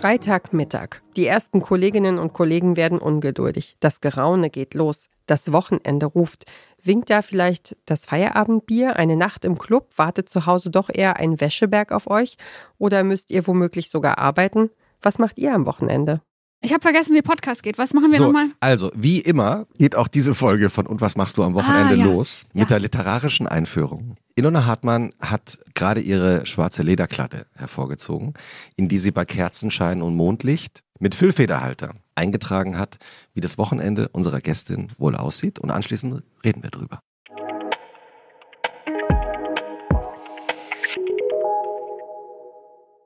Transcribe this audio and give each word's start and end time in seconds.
Freitagmittag. 0.00 1.02
Die 1.18 1.26
ersten 1.26 1.60
Kolleginnen 1.60 2.18
und 2.18 2.32
Kollegen 2.32 2.74
werden 2.74 2.98
ungeduldig. 2.98 3.76
Das 3.80 4.00
Geraune 4.00 4.48
geht 4.48 4.72
los. 4.72 5.10
Das 5.26 5.52
Wochenende 5.52 6.06
ruft. 6.06 6.46
Winkt 6.82 7.10
da 7.10 7.20
vielleicht 7.20 7.76
das 7.84 8.06
Feierabendbier? 8.06 8.96
Eine 8.96 9.18
Nacht 9.18 9.44
im 9.44 9.58
Club? 9.58 9.90
Wartet 9.96 10.30
zu 10.30 10.46
Hause 10.46 10.70
doch 10.70 10.88
eher 10.90 11.18
ein 11.18 11.38
Wäscheberg 11.38 11.92
auf 11.92 12.08
euch? 12.08 12.38
Oder 12.78 13.04
müsst 13.04 13.30
ihr 13.30 13.46
womöglich 13.46 13.90
sogar 13.90 14.16
arbeiten? 14.16 14.70
Was 15.02 15.18
macht 15.18 15.38
ihr 15.38 15.54
am 15.54 15.66
Wochenende? 15.66 16.22
Ich 16.62 16.72
habe 16.74 16.82
vergessen, 16.82 17.14
wie 17.14 17.22
Podcast 17.22 17.62
geht. 17.62 17.78
Was 17.78 17.94
machen 17.94 18.10
wir 18.10 18.18
so, 18.18 18.24
nochmal? 18.26 18.48
Also, 18.60 18.90
wie 18.94 19.20
immer 19.20 19.66
geht 19.78 19.96
auch 19.96 20.08
diese 20.08 20.34
Folge 20.34 20.68
von 20.68 20.86
Und 20.86 21.00
was 21.00 21.16
machst 21.16 21.38
du 21.38 21.42
am 21.42 21.54
Wochenende 21.54 21.94
Ah, 21.94 21.96
ja. 21.96 22.04
los 22.04 22.44
mit 22.52 22.64
Ja. 22.64 22.68
der 22.68 22.80
literarischen 22.80 23.46
Einführung. 23.46 24.16
Ilona 24.36 24.66
Hartmann 24.66 25.10
hat 25.20 25.58
gerade 25.74 26.00
ihre 26.02 26.44
schwarze 26.44 26.82
Lederklatte 26.82 27.46
hervorgezogen, 27.54 28.34
in 28.76 28.88
die 28.88 28.98
sie 28.98 29.10
bei 29.10 29.24
Kerzenschein 29.24 30.02
und 30.02 30.14
Mondlicht 30.16 30.82
mit 30.98 31.14
Füllfederhalter 31.14 31.94
eingetragen 32.14 32.76
hat, 32.78 32.98
wie 33.32 33.40
das 33.40 33.56
Wochenende 33.56 34.08
unserer 34.08 34.40
Gästin 34.40 34.88
wohl 34.98 35.16
aussieht. 35.16 35.58
Und 35.58 35.70
anschließend 35.70 36.22
reden 36.44 36.62
wir 36.62 36.70
drüber. 36.70 37.00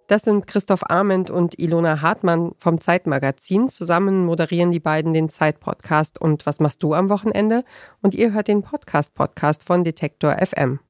Das 0.06 0.20
sind 0.22 0.46
Christoph 0.46 0.90
Arment 0.90 1.30
und 1.30 1.58
Ilona 1.58 2.02
Hartmann 2.02 2.52
vom 2.58 2.78
Zeitmagazin. 2.78 3.70
Zusammen 3.70 4.26
moderieren 4.26 4.70
die 4.70 4.80
beiden 4.80 5.14
den 5.14 5.30
Zeit-Podcast 5.30 6.20
und 6.20 6.44
Was 6.44 6.60
machst 6.60 6.82
du 6.82 6.92
am 6.92 7.08
Wochenende? 7.08 7.64
Und 8.02 8.14
ihr 8.14 8.34
hört 8.34 8.48
den 8.48 8.62
Podcast-Podcast 8.62 9.62
von 9.62 9.82
Detektor 9.82 10.36
FM. 10.44 10.80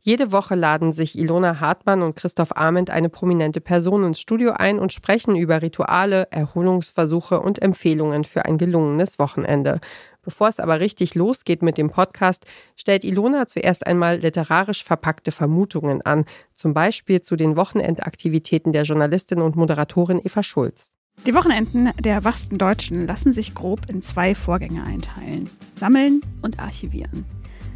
Jede 0.00 0.32
Woche 0.32 0.56
laden 0.56 0.92
sich 0.92 1.16
Ilona 1.16 1.60
Hartmann 1.60 2.02
und 2.02 2.16
Christoph 2.16 2.56
Arment 2.56 2.90
eine 2.90 3.08
prominente 3.08 3.60
Person 3.60 4.04
ins 4.04 4.20
Studio 4.20 4.50
ein 4.50 4.80
und 4.80 4.92
sprechen 4.92 5.36
über 5.36 5.62
Rituale, 5.62 6.26
Erholungsversuche 6.32 7.40
und 7.40 7.62
Empfehlungen 7.62 8.24
für 8.24 8.44
ein 8.44 8.58
gelungenes 8.58 9.20
Wochenende. 9.20 9.80
Bevor 10.24 10.48
es 10.48 10.60
aber 10.60 10.80
richtig 10.80 11.14
losgeht 11.14 11.62
mit 11.62 11.78
dem 11.78 11.90
Podcast, 11.90 12.46
stellt 12.76 13.04
Ilona 13.04 13.46
zuerst 13.46 13.86
einmal 13.86 14.18
literarisch 14.18 14.82
verpackte 14.82 15.32
Vermutungen 15.32 16.02
an, 16.02 16.24
zum 16.54 16.74
Beispiel 16.74 17.20
zu 17.20 17.36
den 17.36 17.56
Wochenendaktivitäten 17.56 18.72
der 18.72 18.84
Journalistin 18.84 19.40
und 19.40 19.56
Moderatorin 19.56 20.20
Eva 20.24 20.42
Schulz. 20.42 20.92
Die 21.26 21.34
Wochenenden 21.34 21.90
der 22.00 22.24
wachsten 22.24 22.58
Deutschen 22.58 23.06
lassen 23.06 23.32
sich 23.32 23.54
grob 23.54 23.88
in 23.88 24.02
zwei 24.02 24.34
Vorgänge 24.34 24.82
einteilen. 24.82 25.48
Sammeln 25.74 26.20
und 26.42 26.58
archivieren. 26.58 27.24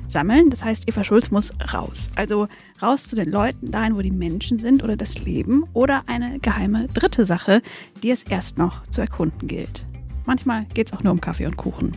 Sammeln, 0.08 0.50
das 0.50 0.64
heißt, 0.64 0.88
Eva 0.88 1.04
Schulz 1.04 1.30
muss 1.30 1.52
raus. 1.72 2.10
Also 2.14 2.48
raus 2.82 3.08
zu 3.08 3.16
den 3.16 3.30
Leuten, 3.30 3.70
dahin, 3.70 3.94
wo 3.94 4.00
die 4.00 4.10
Menschen 4.10 4.58
sind 4.58 4.82
oder 4.82 4.96
das 4.96 5.18
Leben 5.18 5.64
oder 5.74 6.02
eine 6.06 6.38
geheime 6.40 6.88
dritte 6.88 7.24
Sache, 7.26 7.62
die 8.02 8.10
es 8.10 8.22
erst 8.22 8.58
noch 8.58 8.86
zu 8.88 9.02
erkunden 9.02 9.48
gilt. 9.48 9.84
Manchmal 10.24 10.66
geht 10.74 10.88
es 10.88 10.92
auch 10.92 11.02
nur 11.02 11.12
um 11.12 11.20
Kaffee 11.20 11.46
und 11.46 11.56
Kuchen. 11.56 11.94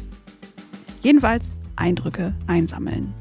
Jedenfalls 1.01 1.45
Eindrücke 1.75 2.33
einsammeln. 2.47 3.13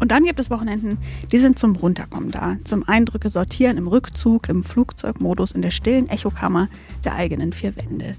Und 0.00 0.10
dann 0.10 0.24
gibt 0.24 0.40
es 0.40 0.50
Wochenenden, 0.50 0.98
die 1.30 1.38
sind 1.38 1.60
zum 1.60 1.76
Runterkommen 1.76 2.32
da, 2.32 2.56
zum 2.64 2.82
Eindrücke 2.88 3.30
sortieren 3.30 3.76
im 3.78 3.86
Rückzug, 3.86 4.48
im 4.48 4.64
Flugzeugmodus, 4.64 5.52
in 5.52 5.62
der 5.62 5.70
stillen 5.70 6.08
Echokammer 6.08 6.68
der 7.04 7.14
eigenen 7.14 7.52
vier 7.52 7.76
Wände. 7.76 8.16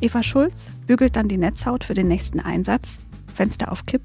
Eva 0.00 0.22
Schulz 0.22 0.72
bügelt 0.86 1.14
dann 1.16 1.28
die 1.28 1.36
Netzhaut 1.36 1.84
für 1.84 1.92
den 1.92 2.08
nächsten 2.08 2.40
Einsatz, 2.40 2.98
Fenster 3.34 3.70
auf 3.70 3.84
Kipp, 3.84 4.02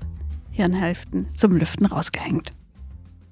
Hirnhälften 0.52 1.27
zum 1.33 1.55
Lüften 1.55 1.85
rausgehängt. 1.85 2.52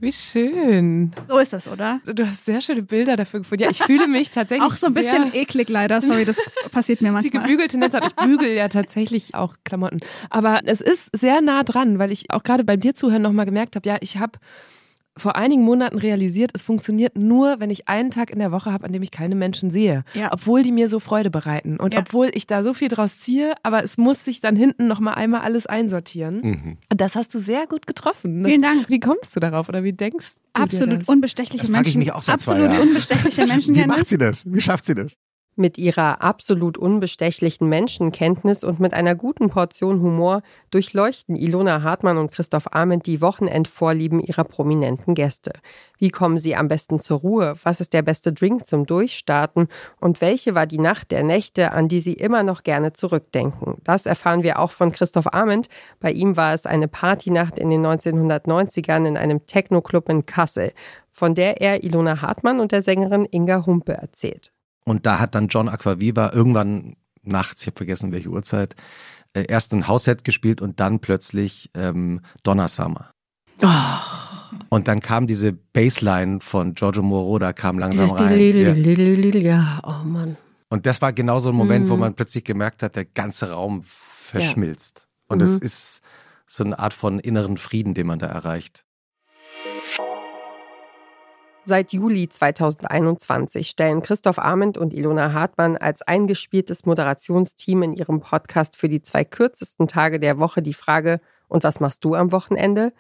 Wie 0.02 0.14
schön. 0.14 1.12
So 1.28 1.38
ist 1.40 1.52
das, 1.52 1.68
oder? 1.68 2.00
Du 2.06 2.26
hast 2.26 2.46
sehr 2.46 2.62
schöne 2.62 2.84
Bilder 2.84 3.18
dafür 3.18 3.42
gefunden. 3.42 3.64
Ja, 3.66 3.70
ich 3.70 3.84
fühle 3.84 4.08
mich 4.08 4.32
tatsächlich 4.32 4.66
Auch 4.66 4.78
so 4.78 4.88
ein 4.88 4.94
bisschen 4.94 5.34
eklig 5.34 5.68
leider, 5.68 6.02
sorry, 6.02 6.24
das 6.24 6.38
passiert 6.70 7.02
mir 7.02 7.10
die 7.10 7.14
manchmal. 7.14 7.44
gebügelte 7.44 7.78
Netzhaut. 7.78 8.06
Ich 8.08 8.16
bügel 8.16 8.52
ja 8.54 8.68
tatsächlich 8.70 9.36
auch 9.36 9.56
Klamotten. 9.64 10.00
Aber 10.30 10.62
es 10.66 10.82
ist 10.82 11.10
sehr 11.16 11.42
nah 11.42 11.64
dran, 11.64 12.00
weil 12.00 12.12
ich 12.12 12.32
auch 12.32 12.44
gerade 12.44 12.64
beim 12.64 12.80
dir 12.80 12.96
zuhören 12.96 13.22
nochmal 13.22 13.46
gemerkt 13.46 13.76
habe, 13.76 13.88
ja, 13.88 13.98
ich 14.02 14.18
habe 14.18 14.40
vor 15.18 15.36
einigen 15.36 15.64
Monaten 15.64 15.98
realisiert, 15.98 16.52
es 16.54 16.62
funktioniert 16.62 17.18
nur, 17.18 17.60
wenn 17.60 17.70
ich 17.72 17.90
einen 17.90 18.10
Tag 18.10 18.30
in 18.30 18.40
der 18.40 18.54
Woche 18.54 18.72
habe, 18.72 18.86
an 18.86 18.94
dem 18.94 19.02
ich 19.02 19.12
keine 19.12 19.36
Menschen 19.36 19.70
sehe. 19.70 20.04
Ja. 20.14 20.32
Obwohl 20.32 20.64
die 20.64 20.72
mir 20.72 20.88
so 20.88 21.02
Freude 21.02 21.30
bereiten. 21.30 21.76
Und 21.78 21.94
Ja. 21.94 22.00
obwohl 22.00 22.32
ich 22.34 22.48
da 22.48 22.64
so 22.64 22.74
viel 22.74 22.88
draus 22.88 23.20
ziehe, 23.20 23.54
aber 23.62 23.84
es 23.84 23.98
muss 23.98 24.24
sich 24.24 24.40
dann 24.40 24.56
hinten 24.56 24.88
nochmal 24.88 25.16
einmal 25.16 25.42
alles 25.42 25.66
einsortieren. 25.66 26.40
Mhm. 26.42 26.78
Und 26.90 27.02
das 27.02 27.18
hast 27.18 27.36
du 27.36 27.40
sehr 27.40 27.68
gut 27.68 27.86
getroffen. 27.86 28.44
Das, 28.44 28.50
Vielen 28.50 28.62
Dank. 28.62 28.90
Wie 28.90 29.02
kommst 29.02 29.36
du 29.36 29.42
darauf 29.42 29.68
oder 29.68 29.84
wie 29.84 29.92
denkst 29.92 30.36
du 30.54 30.60
dir 30.60 30.64
Absolut 30.64 31.02
das? 31.02 31.08
unbestechliche 31.10 31.58
Das 31.64 31.68
frage 31.70 31.90
ich 31.90 31.96
Menschen. 31.96 32.00
mich 32.00 32.14
auch 32.14 32.22
seit 32.22 32.40
zwei 32.40 32.54
absolut 32.54 32.72
Jahren. 32.74 32.88
unbestechliche 32.88 33.46
Menschen. 33.46 33.76
Wie 33.76 33.86
macht 33.88 34.08
sie 34.08 34.18
das? 34.18 34.46
Wie 34.50 34.62
schafft 34.62 34.86
sie 34.86 34.96
das? 34.96 35.16
Mit 35.60 35.78
ihrer 35.78 36.22
absolut 36.22 36.78
unbestechlichen 36.78 37.68
Menschenkenntnis 37.68 38.64
und 38.64 38.80
mit 38.80 38.94
einer 38.94 39.14
guten 39.14 39.50
Portion 39.50 40.02
Humor 40.02 40.42
durchleuchten 40.72 41.36
Ilona 41.36 41.84
Hartmann 41.84 42.18
und 42.18 42.32
Christoph 42.32 42.74
Arment 42.74 43.06
die 43.06 43.20
Wochenendvorlieben 43.20 44.22
ihrer 44.22 44.46
prominenten 44.46 45.16
Gäste. 45.16 45.52
Wie 45.98 46.12
kommen 46.12 46.40
sie 46.40 46.56
am 46.56 46.70
besten 46.70 47.02
zur 47.02 47.20
Ruhe? 47.20 47.58
Was 47.64 47.82
ist 47.82 47.92
der 47.92 48.04
beste 48.04 48.32
Drink 48.32 48.68
zum 48.68 48.86
Durchstarten? 48.86 49.68
Und 50.00 50.22
welche 50.22 50.56
war 50.56 50.66
die 50.66 50.80
Nacht 50.80 51.12
der 51.12 51.24
Nächte, 51.24 51.74
an 51.74 51.90
die 51.90 52.00
sie 52.00 52.14
immer 52.14 52.44
noch 52.44 52.64
gerne 52.64 52.94
zurückdenken? 52.94 53.80
Das 53.84 54.06
erfahren 54.06 54.44
wir 54.44 54.60
auch 54.60 54.72
von 54.72 54.94
Christoph 54.94 55.34
Arment. 55.34 55.68
Bei 56.00 56.14
ihm 56.14 56.38
war 56.38 56.54
es 56.54 56.66
eine 56.66 56.88
Partynacht 56.88 57.60
in 57.60 57.70
den 57.70 57.86
1990ern 57.86 59.06
in 59.06 59.18
einem 59.18 59.46
Techno-Club 59.46 60.08
in 60.08 60.26
Kassel, 60.26 60.72
von 61.12 61.36
der 61.36 61.60
er 61.60 61.84
Ilona 61.84 62.22
Hartmann 62.22 62.62
und 62.62 62.72
der 62.72 62.82
Sängerin 62.82 63.28
Inga 63.30 63.66
Humpe 63.66 63.92
erzählt. 63.92 64.54
Und 64.90 65.06
da 65.06 65.20
hat 65.20 65.36
dann 65.36 65.50
John 65.50 65.70
Aquaviva 65.70 66.32
irgendwann 66.34 66.96
nachts, 67.22 67.62
ich 67.62 67.68
habe 67.68 67.78
vergessen 67.78 68.12
welche 68.12 68.30
Uhrzeit, 68.30 68.76
äh, 69.34 69.46
erst 69.48 69.72
ein 69.74 69.88
Hausset 69.88 70.24
gespielt 70.24 70.62
und 70.62 70.80
dann 70.80 71.00
plötzlich 71.00 71.70
ähm, 71.76 72.22
Donna 72.42 72.68
Summer. 72.68 73.12
Und 74.70 74.88
dann 74.88 75.00
kam 75.00 75.28
diese 75.28 75.54
Bassline 75.54 76.40
von 76.40 76.74
Giorgio 76.74 77.04
Moroder 77.04 77.54
kam 77.54 77.78
langsam 77.78 78.06
Dieses 78.08 78.20
rein. 78.20 78.32
Ja. 78.32 78.74
Dilililililil, 78.74 79.44
ja, 79.44 79.80
oh 79.84 80.04
Mann. 80.04 80.38
Und 80.70 80.86
das 80.88 81.02
war 81.04 81.14
genau 81.14 81.38
so 81.40 81.50
ein 81.50 81.56
Moment, 81.56 81.88
wo 81.90 81.94
Mhm. 81.94 82.00
man 82.00 82.16
plötzlich 82.16 82.44
gemerkt 82.44 82.82
hat, 82.82 82.96
der 82.96 83.06
ganze 83.06 83.52
Raum 83.52 83.82
verschmilzt. 83.84 85.08
Und 85.28 85.38
Mhm. 85.40 85.44
es 85.44 85.58
ist 85.60 86.02
so 86.48 86.64
eine 86.64 86.80
Art 86.80 86.94
von 86.94 87.20
inneren 87.20 87.58
Frieden, 87.58 87.94
den 87.94 88.08
man 88.08 88.18
da 88.20 88.26
erreicht. 88.28 88.86
Seit 91.70 91.94
Juli 91.94 92.28
2021 92.28 93.70
stellen 93.70 94.02
Christoph 94.02 94.40
Arment 94.40 94.76
und 94.76 94.92
Ilona 94.92 95.34
Hartmann 95.34 95.78
als 95.78 96.02
eingespieltes 96.02 96.88
Moderationsteam 96.88 97.84
in 97.84 97.94
ihrem 97.94 98.22
Podcast 98.22 98.76
für 98.76 98.90
die 98.90 99.04
zwei 99.04 99.24
kürzesten 99.24 99.88
Tage 99.88 100.20
der 100.20 100.40
Woche 100.40 100.64
die 100.64 100.74
Frage, 100.74 101.22
und 101.48 101.64
was 101.64 101.80
machst 101.80 102.04
du 102.04 102.16
am 102.16 102.32
Wochenende? 102.32 102.92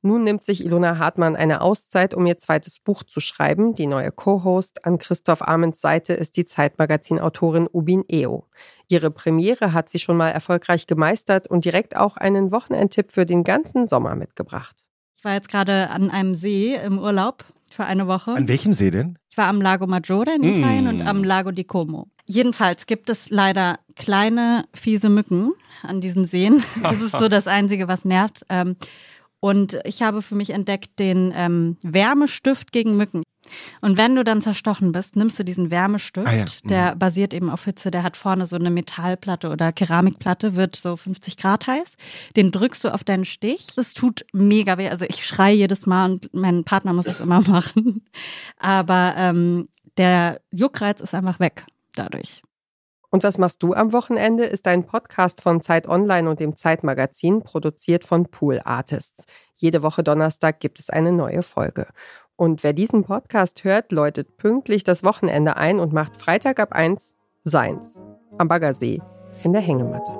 Nun 0.00 0.24
nimmt 0.24 0.42
sich 0.42 0.64
Ilona 0.64 0.96
Hartmann 0.96 1.36
eine 1.36 1.60
Auszeit, 1.60 2.14
um 2.14 2.24
ihr 2.24 2.38
zweites 2.38 2.78
Buch 2.78 3.02
zu 3.02 3.20
schreiben. 3.20 3.74
Die 3.74 3.86
neue 3.86 4.10
Co-Host 4.10 4.86
an 4.86 4.96
Christoph 4.96 5.42
Arments 5.42 5.82
Seite 5.82 6.14
ist 6.14 6.38
die 6.38 6.46
Zeitmagazin-Autorin 6.46 7.68
Ubin 7.70 8.06
Eo. 8.08 8.46
Ihre 8.88 9.10
Premiere 9.10 9.74
hat 9.74 9.90
sie 9.90 9.98
schon 9.98 10.16
mal 10.16 10.30
erfolgreich 10.30 10.86
gemeistert 10.86 11.46
und 11.46 11.66
direkt 11.66 11.94
auch 11.94 12.16
einen 12.16 12.52
Wochenendtipp 12.52 13.12
für 13.12 13.26
den 13.26 13.44
ganzen 13.44 13.86
Sommer 13.86 14.14
mitgebracht. 14.14 14.76
Ich 15.18 15.24
war 15.26 15.34
jetzt 15.34 15.50
gerade 15.50 15.90
an 15.90 16.08
einem 16.08 16.34
See 16.34 16.74
im 16.74 16.98
Urlaub 16.98 17.44
für 17.74 17.84
eine 17.84 18.06
Woche. 18.06 18.32
An 18.32 18.48
welchem 18.48 18.72
See 18.72 18.90
denn? 18.90 19.18
Ich 19.30 19.36
war 19.36 19.46
am 19.48 19.60
Lago 19.60 19.86
Maggiore 19.86 20.34
in 20.36 20.42
Mm. 20.42 20.54
Italien 20.54 20.86
und 20.88 21.02
am 21.02 21.24
Lago 21.24 21.50
di 21.50 21.64
Como. 21.64 22.06
Jedenfalls 22.26 22.86
gibt 22.86 23.10
es 23.10 23.28
leider 23.30 23.78
kleine, 23.96 24.64
fiese 24.74 25.08
Mücken 25.10 25.52
an 25.82 26.00
diesen 26.00 26.24
Seen. 26.24 26.62
Das 26.82 27.00
ist 27.00 27.12
so 27.12 27.28
das 27.28 27.46
Einzige, 27.46 27.88
was 27.88 28.04
nervt. 28.04 28.44
Ähm, 28.48 28.76
Und 29.40 29.78
ich 29.84 30.00
habe 30.02 30.22
für 30.22 30.34
mich 30.36 30.50
entdeckt 30.50 30.98
den 30.98 31.30
ähm, 31.36 31.76
Wärmestift 31.82 32.72
gegen 32.72 32.96
Mücken. 32.96 33.22
Und 33.80 33.96
wenn 33.96 34.14
du 34.14 34.24
dann 34.24 34.42
zerstochen 34.42 34.92
bist, 34.92 35.16
nimmst 35.16 35.38
du 35.38 35.44
diesen 35.44 35.70
Wärmestift, 35.70 36.26
Ah 36.26 36.34
ja, 36.34 36.44
der 36.64 36.96
basiert 36.96 37.34
eben 37.34 37.50
auf 37.50 37.64
Hitze, 37.64 37.90
der 37.90 38.02
hat 38.02 38.16
vorne 38.16 38.46
so 38.46 38.56
eine 38.56 38.70
Metallplatte 38.70 39.50
oder 39.50 39.72
Keramikplatte, 39.72 40.56
wird 40.56 40.76
so 40.76 40.96
50 40.96 41.36
Grad 41.36 41.66
heiß. 41.66 41.94
Den 42.36 42.50
drückst 42.50 42.84
du 42.84 42.92
auf 42.92 43.04
deinen 43.04 43.24
Stich. 43.24 43.66
Das 43.76 43.94
tut 43.94 44.24
mega 44.32 44.78
weh. 44.78 44.88
Also 44.88 45.04
ich 45.08 45.26
schreie 45.26 45.54
jedes 45.54 45.86
Mal 45.86 46.12
und 46.12 46.34
mein 46.34 46.64
Partner 46.64 46.92
muss 46.92 47.06
es 47.06 47.20
immer 47.20 47.40
machen. 47.48 48.04
Aber 48.58 49.14
ähm, 49.16 49.68
der 49.96 50.40
Juckreiz 50.50 51.00
ist 51.00 51.14
einfach 51.14 51.40
weg 51.40 51.64
dadurch. 51.94 52.42
Und 53.14 53.22
was 53.22 53.38
machst 53.38 53.62
du 53.62 53.74
am 53.74 53.92
Wochenende? 53.92 54.44
Ist 54.44 54.66
ein 54.66 54.86
Podcast 54.86 55.40
von 55.40 55.60
Zeit 55.60 55.86
Online 55.86 56.28
und 56.28 56.40
dem 56.40 56.56
Zeitmagazin, 56.56 57.44
produziert 57.44 58.04
von 58.04 58.26
Pool 58.28 58.60
Artists. 58.64 59.26
Jede 59.54 59.82
Woche 59.82 60.02
Donnerstag 60.02 60.58
gibt 60.58 60.80
es 60.80 60.90
eine 60.90 61.12
neue 61.12 61.44
Folge. 61.44 61.86
Und 62.36 62.64
wer 62.64 62.72
diesen 62.72 63.04
Podcast 63.04 63.62
hört, 63.64 63.92
läutet 63.92 64.36
pünktlich 64.36 64.82
das 64.82 65.04
Wochenende 65.04 65.56
ein 65.56 65.78
und 65.78 65.92
macht 65.92 66.16
Freitag 66.16 66.58
ab 66.58 66.72
1 66.72 67.16
seins. 67.44 68.02
Am 68.38 68.48
Baggersee 68.48 69.00
in 69.44 69.52
der 69.52 69.62
Hängematte. 69.62 70.10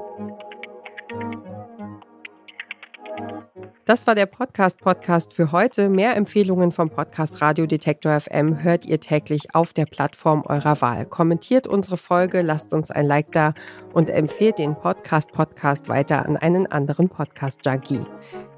Das 3.86 4.06
war 4.06 4.14
der 4.14 4.24
Podcast-Podcast 4.24 5.34
für 5.34 5.52
heute. 5.52 5.90
Mehr 5.90 6.16
Empfehlungen 6.16 6.72
vom 6.72 6.88
Podcast 6.88 7.42
Radio 7.42 7.66
Detektor 7.66 8.18
FM 8.18 8.62
hört 8.62 8.86
ihr 8.86 8.98
täglich 8.98 9.54
auf 9.54 9.74
der 9.74 9.84
Plattform 9.84 10.42
eurer 10.46 10.80
Wahl. 10.80 11.04
Kommentiert 11.04 11.66
unsere 11.66 11.98
Folge, 11.98 12.40
lasst 12.40 12.72
uns 12.72 12.90
ein 12.90 13.04
Like 13.04 13.32
da 13.32 13.52
und 13.92 14.08
empfehlt 14.08 14.58
den 14.58 14.74
Podcast-Podcast 14.74 15.90
weiter 15.90 16.24
an 16.24 16.38
einen 16.38 16.66
anderen 16.66 17.10
Podcast-Junkie. 17.10 18.06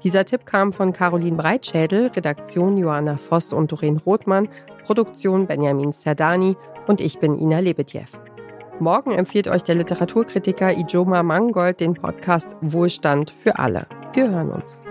Dieser 0.01 0.23
Tipp 0.23 0.45
kam 0.45 0.71
von 0.71 0.93
Caroline 0.93 1.35
Breitschädel, 1.35 2.07
Redaktion 2.07 2.77
Johanna 2.77 3.17
Voss 3.17 3.51
und 3.51 3.69
Doreen 3.73 3.97
Rothmann, 3.97 4.47
Produktion 4.85 5.45
Benjamin 5.45 5.91
Serdani 5.91 6.55
und 6.87 7.01
ich 7.01 7.19
bin 7.19 7.37
Ina 7.37 7.59
Lebetjew. 7.59 8.05
Morgen 8.79 9.11
empfiehlt 9.11 9.49
euch 9.49 9.63
der 9.63 9.75
Literaturkritiker 9.75 10.71
Ijoma 10.71 11.21
Mangold 11.21 11.81
den 11.81 11.95
Podcast 11.95 12.55
Wohlstand 12.61 13.31
für 13.31 13.59
alle. 13.59 13.87
Wir 14.13 14.29
hören 14.29 14.51
uns. 14.51 14.85